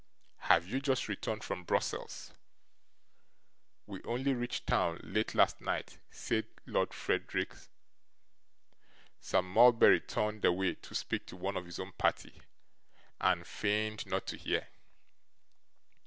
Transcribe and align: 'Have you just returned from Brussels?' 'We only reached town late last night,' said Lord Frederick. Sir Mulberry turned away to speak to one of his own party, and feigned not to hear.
'Have 0.39 0.65
you 0.67 0.81
just 0.81 1.07
returned 1.07 1.43
from 1.43 1.63
Brussels?' 1.63 2.33
'We 3.85 4.01
only 4.01 4.33
reached 4.33 4.65
town 4.65 4.99
late 5.03 5.35
last 5.35 5.61
night,' 5.61 5.99
said 6.09 6.47
Lord 6.65 6.91
Frederick. 6.91 7.53
Sir 9.19 9.43
Mulberry 9.43 9.99
turned 9.99 10.43
away 10.43 10.73
to 10.73 10.95
speak 10.95 11.27
to 11.27 11.35
one 11.35 11.55
of 11.55 11.65
his 11.67 11.77
own 11.79 11.91
party, 11.91 12.41
and 13.19 13.45
feigned 13.45 14.07
not 14.07 14.25
to 14.25 14.37
hear. 14.37 14.69